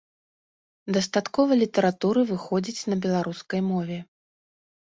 Дастаткова 0.95 1.51
літаратуры 1.61 2.21
выходзіць 2.31 2.87
на 2.93 2.99
беларускай 3.05 3.61
мове. 3.71 3.97